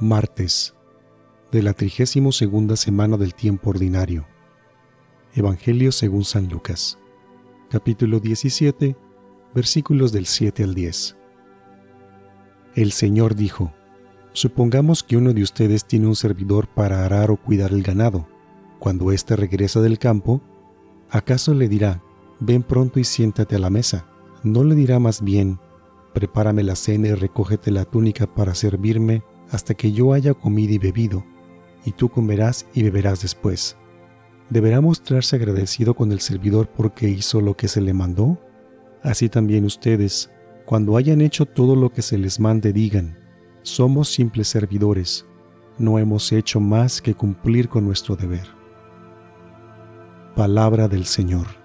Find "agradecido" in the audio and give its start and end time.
35.36-35.94